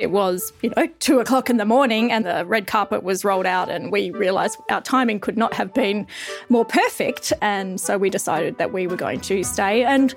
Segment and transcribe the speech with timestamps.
[0.00, 3.46] It was, you know, two o'clock in the morning and the red carpet was rolled
[3.46, 6.06] out, and we realised our timing could not have been
[6.48, 7.32] more perfect.
[7.40, 9.84] And so we decided that we were going to stay.
[9.84, 10.14] And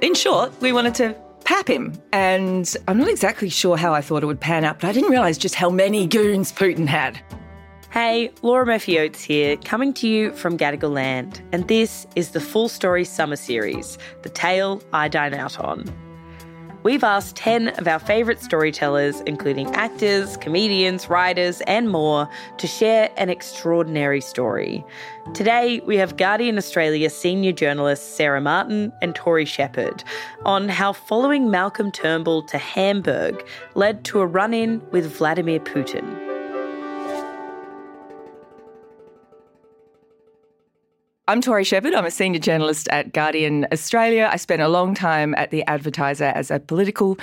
[0.00, 1.92] In short, we wanted to pap him.
[2.12, 5.10] And I'm not exactly sure how I thought it would pan out, but I didn't
[5.10, 7.20] realise just how many goons Putin had.
[7.90, 12.40] Hey, Laura Murphy Oates here, coming to you from Gadigal Land, and this is the
[12.40, 15.84] Full Story Summer Series, The Tale I Dine Out On.
[16.84, 23.10] We've asked 10 of our favourite storytellers, including actors, comedians, writers, and more, to share
[23.16, 24.84] an extraordinary story.
[25.32, 30.04] Today, we have Guardian Australia senior journalists Sarah Martin and Tory Shepherd
[30.44, 33.42] on how following Malcolm Turnbull to Hamburg
[33.74, 36.33] led to a run in with Vladimir Putin.
[41.26, 41.94] I'm Tory Shepherd.
[41.94, 44.28] I'm a senior journalist at Guardian Australia.
[44.30, 47.16] I spent a long time at The Advertiser as a political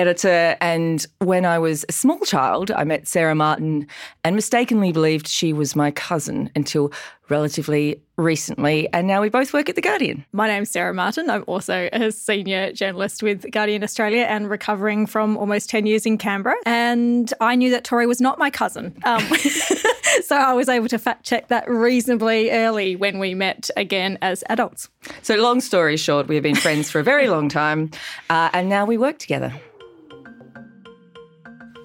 [0.00, 0.56] editor.
[0.60, 3.86] And when I was a small child, I met Sarah Martin
[4.24, 6.90] and mistakenly believed she was my cousin until
[7.28, 8.88] relatively recently.
[8.92, 10.24] And now we both work at The Guardian.
[10.32, 11.30] my name's Sarah Martin.
[11.30, 16.18] I'm also a senior journalist with Guardian Australia and recovering from almost 10 years in
[16.18, 16.56] Canberra.
[16.66, 18.96] And I knew that Tory was not my cousin.
[19.04, 19.22] Um,
[20.24, 24.42] so I was able to fact check that reasonably early when we met again as
[24.48, 24.88] adults.
[25.22, 27.90] So, long story short, we have been friends for a very long time.
[28.28, 29.52] Uh, and now we work together.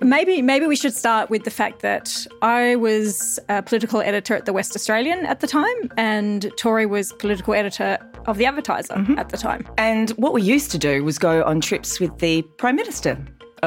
[0.05, 4.45] Maybe maybe we should start with the fact that I was a political editor at
[4.45, 9.17] the West Australian at the time, and Tory was political editor of the Advertiser mm-hmm.
[9.17, 9.67] at the time.
[9.79, 13.17] And what we used to do was go on trips with the Prime Minister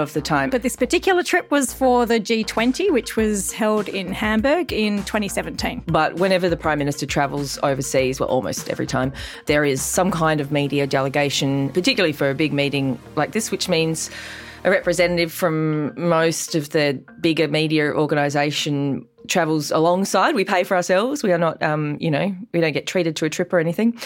[0.03, 0.51] of the time.
[0.51, 5.85] But this particular trip was for the G20, which was held in Hamburg in 2017.
[5.87, 9.13] But whenever the Prime Minister travels overseas, well, almost every time,
[9.47, 13.69] there is some kind of media delegation, particularly for a big meeting like this, which
[13.69, 14.11] means
[14.65, 20.35] a representative from most of the bigger media organisation travels alongside.
[20.35, 21.23] We pay for ourselves.
[21.23, 23.99] We are not, um, you know, we don't get treated to a trip or anything.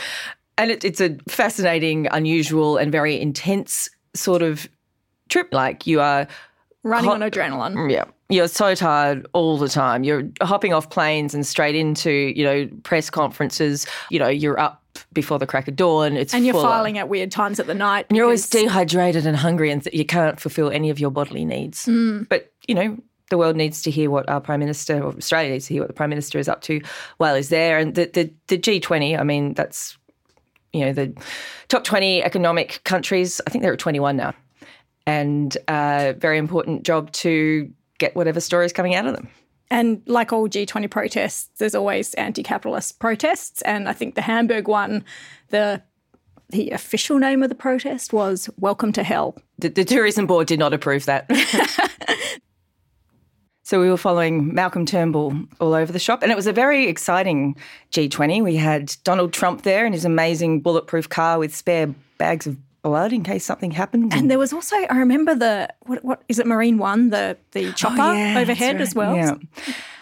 [0.59, 4.69] And it, it's a fascinating, unusual, and very intense sort of
[5.28, 5.49] trip.
[5.53, 6.27] Like you are
[6.84, 7.75] Running Hot- on adrenaline.
[7.75, 8.05] Mm, yeah.
[8.28, 10.05] You're so tired all the time.
[10.05, 13.87] You're hopping off planes and straight into, you know, press conferences.
[14.11, 14.82] You know, you're up
[15.12, 16.16] before the crack of dawn.
[16.16, 16.62] It's And you're on.
[16.62, 18.06] filing at weird times at the night.
[18.09, 21.44] And you're always dehydrated and hungry and th- you can't fulfill any of your bodily
[21.44, 21.84] needs.
[21.87, 22.28] Mm.
[22.28, 22.97] But, you know,
[23.31, 25.88] the world needs to hear what our Prime Minister, or Australia needs to hear what
[25.88, 26.81] the Prime Minister is up to
[27.19, 27.78] while he's there.
[27.78, 29.97] And the, the, the G20, I mean, that's,
[30.72, 31.15] you know, the
[31.69, 33.41] top 20 economic countries.
[33.47, 34.34] I think there are 21 now.
[35.07, 39.29] And a very important job to get whatever story is coming out of them.
[39.71, 43.62] And like all G20 protests, there's always anti-capitalist protests.
[43.62, 45.05] And I think the Hamburg one,
[45.49, 45.83] the
[46.51, 50.59] the official name of the protest was "Welcome to Hell." The, the tourism board did
[50.59, 51.27] not approve that.
[53.62, 56.89] so we were following Malcolm Turnbull all over the shop, and it was a very
[56.89, 57.57] exciting
[57.93, 58.45] G20.
[58.45, 63.12] We had Donald Trump there in his amazing bulletproof car with spare bags of blood
[63.12, 64.12] in case something happened.
[64.12, 67.69] And there was also, I remember the what what is it, Marine One, the the
[67.69, 69.17] oh, chopper Oh, yeah, overhead that's as well.
[69.17, 69.34] Yeah.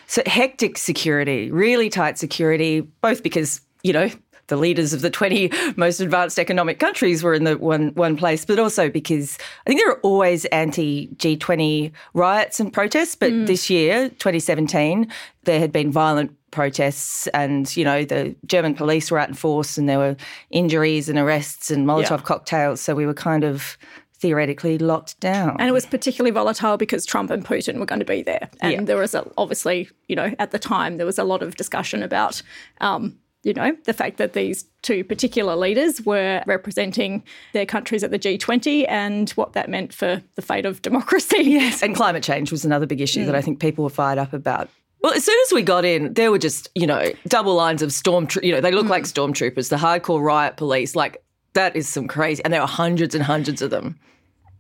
[0.07, 4.11] So hectic security, really tight security, both because, you know,
[4.51, 8.45] the leaders of the 20 most advanced economic countries were in the one one place,
[8.45, 13.71] but also because I think there are always anti G20 riots and protests, but this
[13.71, 15.11] year, 2017,
[15.45, 19.79] there had been violent protests and you know the German police were out in force
[19.79, 20.17] and there were
[20.51, 22.17] injuries and arrests and Molotov Yeah.
[22.19, 23.79] cocktails so we were kind of
[24.19, 25.57] theoretically locked down.
[25.59, 28.51] And it was particularly volatile because Trump and Putin were going to be there.
[28.61, 28.81] And Yeah.
[28.83, 32.03] there was a, obviously, you know, at the time, there was a lot of discussion
[32.03, 32.43] about
[32.83, 37.23] um, you know, the fact that these two particular leaders were representing
[37.53, 41.37] their countries at the G20 and what that meant for the fate of democracy.
[41.51, 43.27] Yes, and climate change was another big issue mm.
[43.27, 44.69] that I think people were fired up about.
[45.03, 47.93] Well, as soon as we got in, there were just, you know, double lines of
[47.93, 48.91] storm, you know, they look mm.
[48.91, 50.95] like stormtroopers, the hardcore riot police.
[50.95, 51.23] Like,
[51.55, 52.45] that is some crazy.
[52.45, 53.99] And there are hundreds and hundreds of them.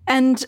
[0.06, 0.44] And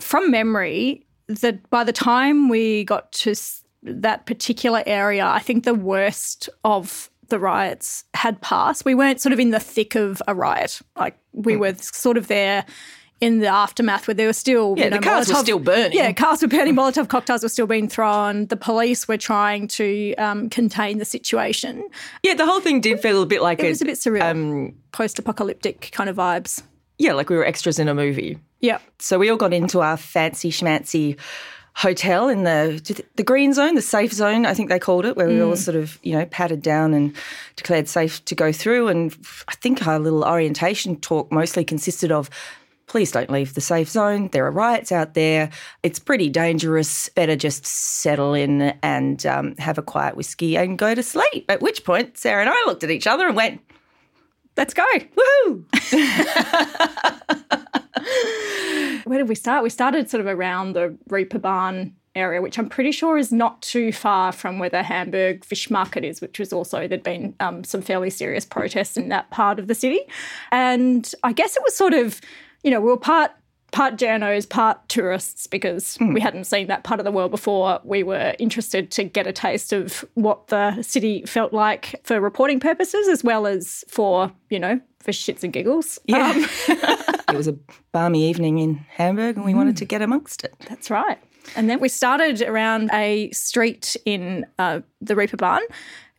[0.00, 3.34] from memory, that by the time we got to
[3.82, 8.84] that particular area, I think the worst of the riots had passed.
[8.84, 10.80] We weren't sort of in the thick of a riot.
[10.96, 11.60] Like we mm.
[11.60, 12.64] were sort of there
[13.20, 15.58] in the aftermath where there were still yeah, you know, the cars Molotov, were still
[15.58, 15.96] burning.
[15.96, 16.74] Yeah, cars were burning.
[16.74, 18.46] Molotov cocktails were still being thrown.
[18.46, 21.88] The police were trying to um, contain the situation.
[22.22, 24.22] Yeah, the whole thing did feel a bit like it a, was a bit surreal,
[24.22, 26.62] um, post-apocalyptic kind of vibes.
[26.98, 28.38] Yeah, like we were extras in a movie.
[28.60, 28.78] Yeah.
[28.98, 31.18] So we all got into our fancy schmancy
[31.74, 35.28] hotel in the the green zone, the safe zone, I think they called it, where
[35.28, 35.58] we were all mm.
[35.58, 37.14] sort of you know patted down and
[37.56, 38.88] declared safe to go through.
[38.88, 39.16] And
[39.48, 42.30] I think our little orientation talk mostly consisted of.
[42.86, 44.28] Please don't leave the safe zone.
[44.28, 45.50] There are riots out there.
[45.82, 47.08] It's pretty dangerous.
[47.08, 51.46] Better just settle in and um, have a quiet whiskey and go to sleep.
[51.48, 53.62] At which point, Sarah and I looked at each other and went,
[54.56, 54.86] Let's go.
[55.16, 55.64] Woohoo!
[59.04, 59.62] Where did we start?
[59.62, 63.92] We started sort of around the Reeperbahn area, which I'm pretty sure is not too
[63.92, 67.82] far from where the Hamburg fish market is, which was also, there'd been um, some
[67.82, 70.00] fairly serious protests in that part of the city.
[70.52, 72.20] And I guess it was sort of,
[72.62, 73.32] you know, we were part
[73.74, 76.14] part journos, part tourists, because mm.
[76.14, 77.80] we hadn't seen that part of the world before.
[77.82, 82.60] We were interested to get a taste of what the city felt like for reporting
[82.60, 85.98] purposes, as well as for, you know, for shits and giggles.
[86.06, 86.30] Yeah.
[86.30, 86.46] Um,
[87.28, 87.56] it was a
[87.90, 89.56] balmy evening in Hamburg and we mm.
[89.56, 90.54] wanted to get amongst it.
[90.68, 91.18] That's right.
[91.56, 95.60] And then we started around a street in uh, the Reeperbahn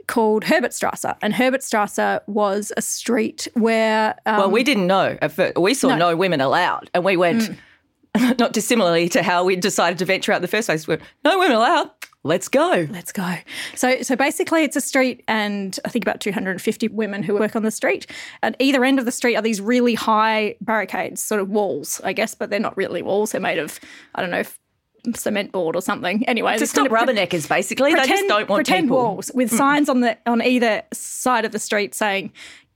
[0.07, 1.15] called Herbertstrasse.
[1.21, 4.15] And Herbertstrasse was a street where.
[4.25, 5.17] Um, well, we didn't know.
[5.21, 5.57] At first.
[5.57, 5.97] We saw no.
[5.97, 6.89] no women allowed.
[6.93, 7.57] And we went,
[8.15, 8.39] mm.
[8.39, 11.01] not dissimilarly to how we decided to venture out in the first place, we went,
[11.23, 11.89] no women allowed.
[12.23, 12.87] Let's go.
[12.89, 13.35] Let's go.
[13.75, 17.61] So, so basically, it's a street, and I think about 250 women who work on
[17.61, 18.07] the street.
[18.41, 22.13] At either end of the street are these really high barricades, sort of walls, I
[22.13, 23.31] guess, but they're not really walls.
[23.31, 23.79] They're made of,
[24.15, 24.43] I don't know,
[25.13, 26.27] cement board or something.
[26.27, 27.91] Anyway, to stop kind of rubberneckers, basically.
[27.91, 28.97] Pretend, they just don't want pretend people.
[28.97, 29.57] walls with mm.
[29.57, 32.31] signs on the on either side of the street saying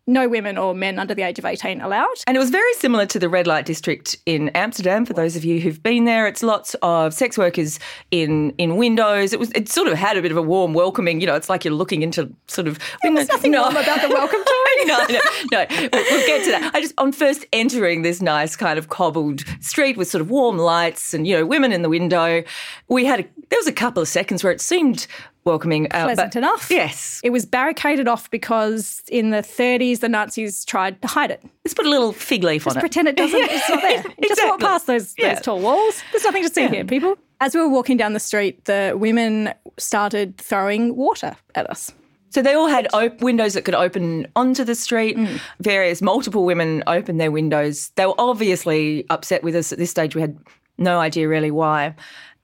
[0.10, 2.08] no women or men under the age of 18 allowed.
[2.28, 5.06] And it was very similar to the red light district in Amsterdam.
[5.06, 7.80] For those of you who've been there, it's lots of sex workers
[8.12, 9.32] in in windows.
[9.32, 11.22] It was it sort of had a bit of a warm welcoming.
[11.22, 12.80] You know, it's like you're looking into sort of.
[13.04, 14.86] There was nothing no, warm about the welcome tour.
[14.86, 15.20] no, no,
[15.52, 15.66] no.
[15.70, 16.72] We'll, we'll get to that.
[16.74, 20.58] I just on first entering this nice kind of cobbled street with sort of warm
[20.58, 22.44] lights and you know women in the window,
[22.88, 25.08] we had a, there was a couple of seconds where it seemed
[25.50, 25.88] welcoming.
[25.92, 26.70] Uh, Pleasant enough.
[26.70, 27.20] Yes.
[27.24, 31.44] It was barricaded off because in the 30s the Nazis tried to hide it.
[31.66, 32.82] Let's put a little fig leaf Just on it.
[32.82, 33.40] pretend it doesn't.
[33.42, 33.98] it's not there.
[34.00, 34.28] exactly.
[34.28, 35.34] Just walk past those, yeah.
[35.34, 36.02] those tall walls.
[36.12, 36.70] There's nothing to see yeah.
[36.70, 37.18] here, people.
[37.42, 41.92] As we were walking down the street, the women started throwing water at us.
[42.32, 45.18] So they all had op- windows that could open onto the street.
[45.18, 45.40] Mm.
[45.62, 47.90] Various multiple women opened their windows.
[47.96, 50.16] They were obviously upset with us at this stage.
[50.16, 50.38] We had
[50.78, 51.96] no idea really why.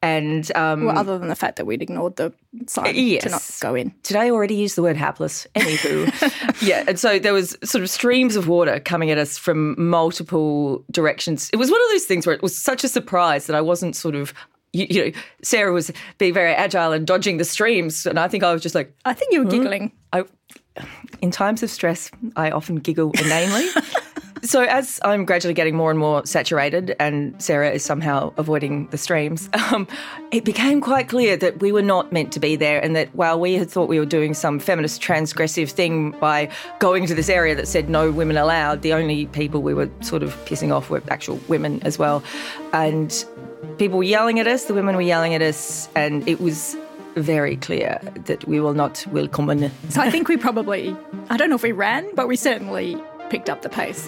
[0.05, 2.31] And um, well, other than the fact that we'd ignored the
[2.67, 3.23] sign yes.
[3.23, 3.91] to not go in.
[4.03, 5.47] Did I already use the word hapless?
[5.55, 6.83] Anywho, yeah.
[6.87, 11.49] And so there was sort of streams of water coming at us from multiple directions.
[11.51, 13.95] It was one of those things where it was such a surprise that I wasn't
[13.95, 14.31] sort of
[14.73, 15.11] you, you, know,
[15.41, 18.75] Sarah was being very agile and dodging the streams, and I think I was just
[18.75, 19.91] like, I think you were giggling.
[20.13, 20.25] I,
[21.19, 23.67] in times of stress, I often giggle inanely.
[24.45, 28.97] So, as I'm gradually getting more and more saturated, and Sarah is somehow avoiding the
[28.97, 29.87] streams, um,
[30.31, 33.39] it became quite clear that we were not meant to be there, and that while
[33.39, 36.47] we had thought we were doing some feminist transgressive thing by
[36.77, 40.21] going to this area that said no women allowed, the only people we were sort
[40.21, 42.23] of pissing off were actual women as well.
[42.71, 43.25] And
[43.79, 46.77] people were yelling at us, the women were yelling at us, and it was
[47.15, 49.71] very clear that we will not welcome.
[49.89, 50.95] So I think we probably,
[51.31, 54.07] I don't know if we ran, but we certainly picked up the pace.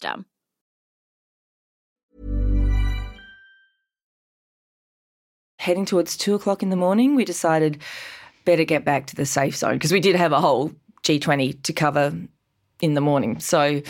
[5.59, 7.81] Heading towards two o'clock in the morning, we decided
[8.45, 10.71] better get back to the safe zone because we did have a whole
[11.03, 12.13] G20 to cover
[12.81, 13.39] in the morning.
[13.39, 13.81] So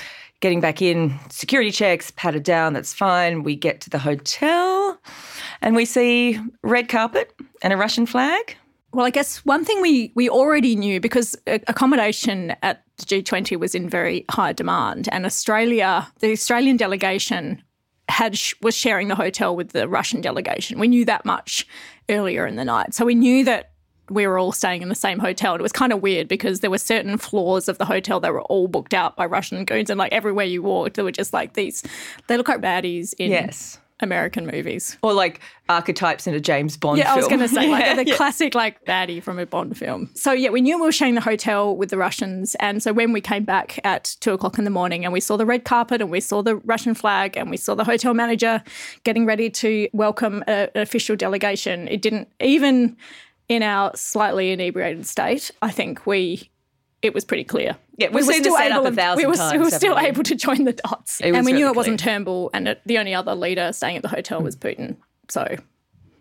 [0.41, 3.43] getting back in, security checks, patted down, that's fine.
[3.43, 4.99] We get to the hotel
[5.61, 8.57] and we see red carpet and a Russian flag.
[8.93, 13.73] Well, I guess one thing we we already knew because accommodation at the G20 was
[13.73, 17.63] in very high demand, and Australia, the Australian delegation
[18.09, 20.79] had was sharing the hotel with the Russian delegation.
[20.79, 21.65] We knew that much
[22.09, 23.71] earlier in the night, so we knew that
[24.09, 25.53] we were all staying in the same hotel.
[25.53, 28.33] And it was kind of weird because there were certain floors of the hotel that
[28.33, 31.31] were all booked out by Russian goons, and like everywhere you walked, there were just
[31.31, 31.81] like these.
[32.27, 33.79] They look like baddies in Yes.
[34.01, 34.97] American movies.
[35.01, 35.39] Or like
[35.69, 37.13] archetypes in a James Bond Yeah, film.
[37.13, 38.15] I was going to say like Yeah, the yeah.
[38.15, 40.09] classic like baddie from a Bond film.
[40.15, 43.13] So yeah, we knew we were sharing the hotel with the Russians, and so when
[43.13, 46.01] we came back at two o'clock in the morning, and we saw the red carpet,
[46.01, 48.63] and we saw the Russian flag, and we saw the hotel manager
[49.03, 52.97] getting ready to welcome a, an official delegation, it didn't even
[53.49, 55.51] in our slightly inebriated state.
[55.61, 56.49] I think we.
[57.01, 57.77] It was pretty clear.
[57.97, 60.01] Yeah, we've seen the setup a thousand we were, times, We were still we?
[60.01, 62.97] able to join the dots, and we knew really it wasn't Turnbull, and it, the
[62.99, 64.97] only other leader staying at the hotel was Putin.
[65.29, 65.55] So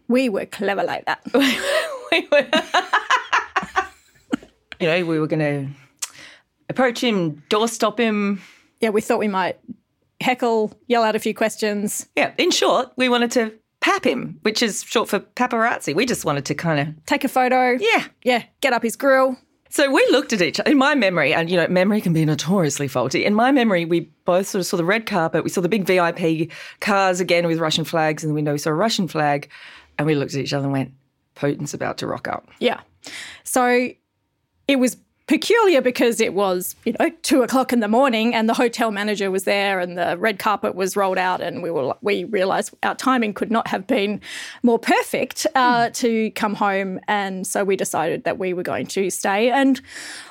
[0.08, 1.20] we were clever like that.
[1.34, 2.46] we were,
[4.80, 5.68] you know, we were going to
[6.68, 8.40] approach him, doorstop him.
[8.80, 9.58] yeah, we thought we might
[10.20, 12.08] heckle, yell out a few questions.
[12.16, 15.94] Yeah, in short, we wanted to pap him, which is short for paparazzi.
[15.94, 17.76] We just wanted to kind of Take a photo.
[17.80, 18.04] Yeah.
[18.22, 18.44] Yeah.
[18.60, 19.36] Get up his grill.
[19.70, 22.88] So we looked at each in my memory, and you know, memory can be notoriously
[22.88, 23.24] faulty.
[23.24, 25.84] In my memory, we both sort of saw the red carpet, we saw the big
[25.84, 26.50] VIP
[26.80, 28.52] cars again with Russian flags in the window.
[28.52, 29.48] We saw a Russian flag,
[29.96, 30.92] and we looked at each other and went,
[31.36, 32.48] Putin's about to rock up.
[32.58, 32.80] Yeah.
[33.44, 33.90] So
[34.66, 34.96] it was
[35.30, 39.30] peculiar because it was, you know, two o'clock in the morning and the hotel manager
[39.30, 42.96] was there and the red carpet was rolled out and we were we realized our
[42.96, 44.20] timing could not have been
[44.64, 46.98] more perfect uh, to come home.
[47.06, 49.80] And so we decided that we were going to stay and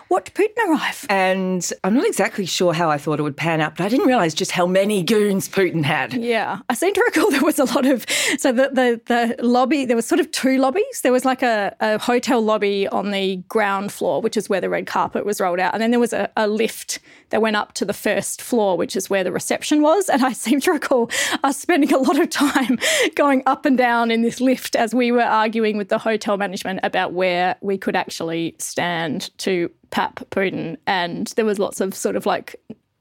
[0.09, 1.05] watch Putin arrive.
[1.09, 4.07] And I'm not exactly sure how I thought it would pan out, but I didn't
[4.07, 6.13] realize just how many goons Putin had.
[6.13, 8.05] Yeah, I seem to recall there was a lot of
[8.37, 9.85] so the the, the lobby.
[9.85, 11.01] There was sort of two lobbies.
[11.01, 14.69] There was like a, a hotel lobby on the ground floor, which is where the
[14.69, 16.99] red carpet was rolled out, and then there was a, a lift
[17.29, 20.09] that went up to the first floor, which is where the reception was.
[20.09, 21.09] And I seem to recall
[21.43, 22.79] us spending a lot of time
[23.15, 26.79] going up and down in this lift as we were arguing with the hotel management
[26.83, 32.15] about where we could actually stand to pap Putin, and there was lots of sort
[32.15, 32.55] of like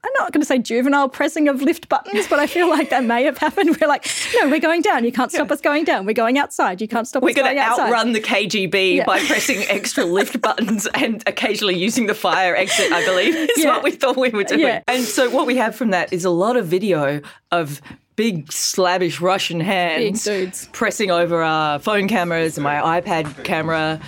[0.04, 3.02] I'm not going to say juvenile pressing of lift buttons, but I feel like that
[3.04, 3.76] may have happened.
[3.80, 4.09] We're like,
[4.40, 5.04] no, we're going down.
[5.04, 6.07] You can't stop us going down.
[6.07, 6.80] We're going outside.
[6.80, 7.90] You can't stop We're us going outside.
[7.90, 8.30] We're going to outside.
[8.30, 9.04] outrun the KGB Yeah.
[9.04, 13.71] by pressing extra lift buttons and occasionally using the fire exit, I believe, is Yeah.
[13.71, 14.61] what we thought we were doing.
[14.61, 14.83] Yeah.
[14.87, 17.80] And so, what we have from that is a lot of video of
[18.14, 24.00] big, slavish Russian hands Big pressing over our phone cameras and my iPad camera.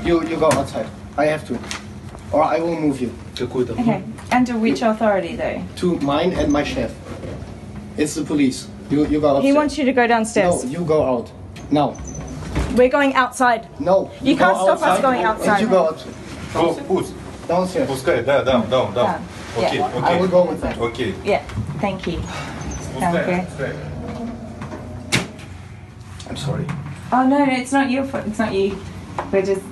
[0.00, 0.06] mit.
[0.06, 0.86] You, you go outside.
[1.18, 1.54] I have to.
[2.32, 3.10] Or I will move you.
[3.40, 4.02] Okay.
[4.32, 5.62] Under which authority, though?
[5.76, 6.90] To mine and my chef.
[7.96, 8.66] It's the police.
[8.90, 9.44] You, you go outside.
[9.44, 10.64] He wants you to go downstairs.
[10.64, 11.30] No, you go out.
[11.70, 11.94] Now.
[12.74, 13.66] We're going outside.
[13.78, 14.10] No.
[14.22, 15.60] You go can't stop us outside going And outside.
[15.60, 16.12] you go outside.
[16.88, 17.12] Пусть,
[17.48, 17.86] Downstairs.
[17.88, 19.02] пускай, да, да, да, да.
[19.02, 19.18] Да.
[19.58, 19.86] Окей, Yeah.
[20.02, 20.78] I will окей, go with that.
[20.80, 21.14] окей.
[21.24, 21.42] Yeah.
[21.80, 22.20] Thank you.
[22.96, 23.46] Okay.
[26.28, 26.66] I'm sorry.
[27.12, 28.24] Oh no, no, it's not your fault.
[28.26, 28.76] It's not you.
[29.30, 29.62] We're just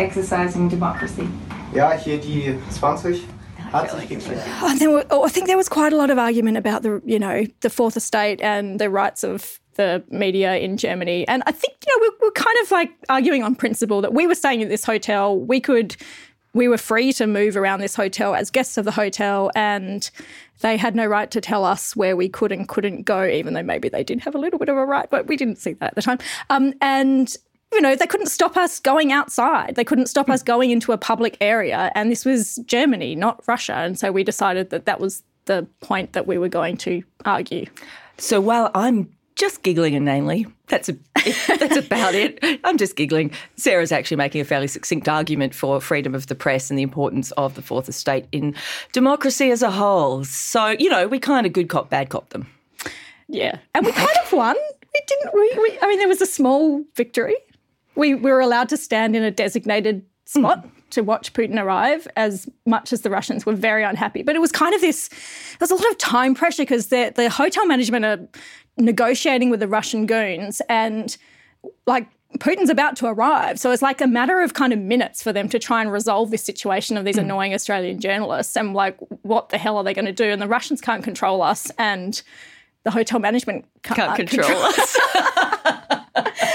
[0.00, 1.28] exercising democracy.
[1.74, 3.22] Ja, hier die 20.
[3.72, 4.42] Hat sich gekriegt.
[4.62, 7.00] And there were, oh, I think there was quite a lot of argument about the,
[7.04, 11.26] you know, the fourth estate and the rights of the media in Germany.
[11.28, 14.26] And I think, you know, we were kind of like arguing on principle that we
[14.26, 15.38] were staying at this hotel.
[15.38, 15.96] We could,
[16.52, 20.10] we were free to move around this hotel as guests of the hotel, and
[20.62, 23.62] they had no right to tell us where we could and couldn't go, even though
[23.62, 25.90] maybe they did have a little bit of a right, but we didn't see that
[25.90, 26.18] at the time.
[26.50, 27.36] Um, and
[27.72, 29.76] you know, they couldn't stop us going outside.
[29.76, 31.92] They couldn't stop us going into a public area.
[31.94, 33.74] And this was Germany, not Russia.
[33.74, 37.66] And so we decided that that was the point that we were going to argue.
[38.18, 40.96] So while I'm just giggling inanely, that's a,
[41.58, 42.38] that's about it.
[42.64, 43.30] I'm just giggling.
[43.56, 47.30] Sarah's actually making a fairly succinct argument for freedom of the press and the importance
[47.32, 48.54] of the fourth estate in
[48.92, 50.24] democracy as a whole.
[50.24, 52.46] So, you know, we kind of good cop, bad cop them.
[53.28, 53.58] Yeah.
[53.74, 54.56] And we kind of won.
[54.92, 57.36] We didn't, we, we, I mean, there was a small victory.
[58.00, 60.64] We, we were allowed to stand in a designated spot.
[60.64, 64.22] Mm to watch Putin arrive as much as the Russians were very unhappy.
[64.22, 67.12] But it was kind of this, there was a lot of time pressure because the,
[67.14, 68.18] the hotel management are
[68.76, 71.16] negotiating with the Russian goons and
[71.86, 73.58] like Putin's about to arrive.
[73.58, 76.30] So it's like a matter of kind of minutes for them to try and resolve
[76.30, 77.22] this situation of these mm.
[77.22, 78.56] annoying Australian journalists.
[78.56, 80.24] And like, what the hell are they going to do?
[80.24, 81.70] And the Russians can't control us.
[81.78, 82.20] And
[82.84, 84.96] the hotel management can't, can't control, control us.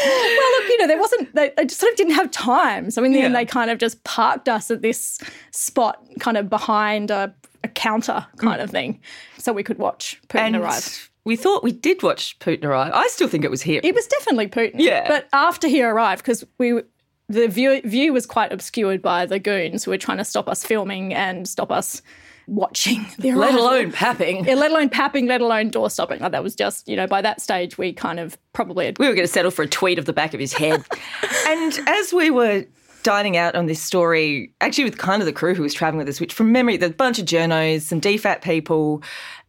[0.05, 2.91] well, look, you know, there wasn't, they, they, just sort of didn't have time.
[2.91, 3.25] So in the yeah.
[3.25, 5.19] end, they kind of just parked us at this
[5.51, 7.33] spot kind of behind a,
[7.63, 8.63] a counter kind mm.
[8.63, 8.99] of thing
[9.37, 11.09] so we could watch Putin and arrive.
[11.23, 12.91] We thought we did watch Putin arrive.
[12.93, 13.81] I still think it was him.
[13.83, 14.75] It was definitely Putin.
[14.75, 15.07] Yeah.
[15.07, 16.81] But after he arrived, because we
[17.27, 20.63] the view, view was quite obscured by the goons who were trying to stop us
[20.63, 22.03] filming and stop us
[22.47, 23.05] watching.
[23.19, 24.45] let alone papping.
[24.45, 26.19] Yeah, let alone papping, let alone door stopping.
[26.19, 28.99] Like that was just, you know, by that stage, we kind of probably had...
[28.99, 30.83] We were going to settle for a tweet of the back of his head.
[31.47, 32.65] and as we were
[33.03, 36.09] dining out on this story, actually with kind of the crew who was traveling with
[36.09, 39.03] us, which from memory, there's a bunch of journos, some DFAT people,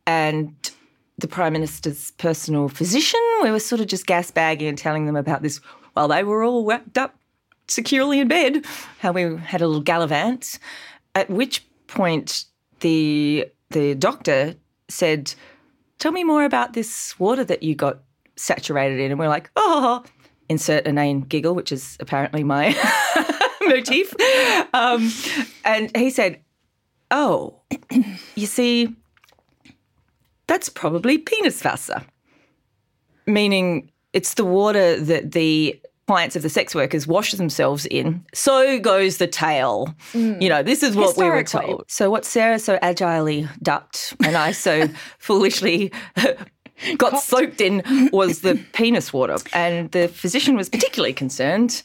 [0.07, 0.55] and
[1.19, 3.21] the Prime Minister's personal physician.
[3.43, 5.59] We were sort of just gas bagging and telling them about this
[5.95, 7.19] while they were all wrapped up
[7.69, 8.65] securely in bed,
[8.99, 10.59] how we had a little gallivant.
[11.15, 12.45] At which point
[12.87, 14.55] the the doctor
[14.88, 15.35] said,
[15.99, 17.99] Tell me more about this water that you got
[18.37, 19.11] saturated in.
[19.11, 20.05] And we're like, oh,
[20.49, 22.76] insert a name giggle, which is apparently my
[23.66, 24.14] motif.
[24.73, 25.11] Um,
[25.64, 26.40] and he said,
[27.11, 27.61] Oh,
[28.37, 28.95] you see,
[30.47, 32.05] that's probably penis Peniswasser,
[33.26, 38.25] meaning it's the water that the clients of the sex workers wash themselves in.
[38.33, 39.95] So goes the tale.
[40.13, 40.41] Mm.
[40.41, 41.85] You know, this is what we were told.
[41.89, 45.93] So what Sarah so agilely ducked and I so foolishly
[46.97, 47.25] got Copped.
[47.25, 49.37] soaked in was the penis water.
[49.52, 51.83] And the physician was particularly concerned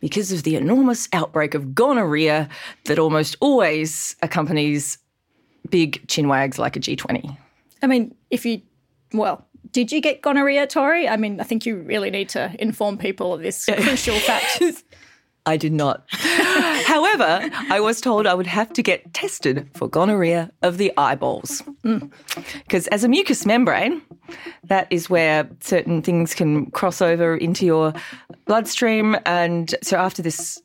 [0.00, 2.48] because of the enormous outbreak of gonorrhea
[2.86, 4.98] that almost always accompanies
[5.70, 7.36] big chinwags like a G20.
[7.82, 8.62] I mean, if you,
[9.12, 11.08] well, did you get gonorrhea, Tory?
[11.08, 14.62] I mean, I think you really need to inform people of this crucial fact.
[15.46, 16.04] I did not.
[16.10, 21.62] However, I was told I would have to get tested for gonorrhea of the eyeballs.
[21.82, 22.88] Because mm.
[22.92, 24.02] as a mucous membrane,
[24.64, 27.94] that is where certain things can cross over into your
[28.44, 29.16] bloodstream.
[29.24, 30.60] And so after this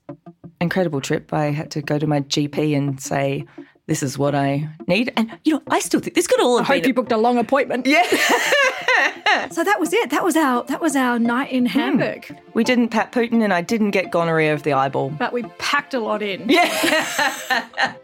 [0.59, 3.45] incredible trip, I had to go to my GP and say,
[3.85, 5.11] this is what I need.
[5.17, 7.17] And, you know, I still think this could all have I hope you booked a
[7.17, 7.85] long appointment.
[7.85, 8.03] Yeah.
[9.51, 10.09] so that was it.
[10.09, 11.79] That was our that was our night in hmm.
[11.79, 12.21] Hamburg.
[12.23, 12.39] Mm.
[12.53, 15.09] We didn't pat Putin and I didn't get gonorrhea of the eyeball.
[15.09, 16.47] But we packed a lot in.
[16.49, 16.63] Yeah.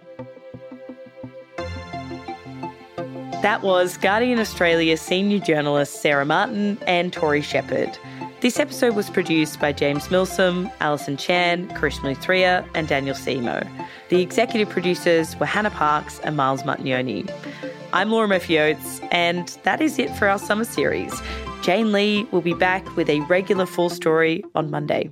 [3.42, 7.98] that was Guardian Australia senior journalist Sarah Martin and Tory Shepherd.
[8.41, 13.69] This episode was produced by James Milsom, Alison Chan, Karishma Luthria, and Daniel Semo.
[14.08, 17.30] The executive producers were Hannah Parks and Miles Martignoni.
[17.91, 21.13] I'm Laura Murphy Oates, and that is it for our summer series.
[21.63, 25.12] Jane Lee will be back with a regular full story on Monday.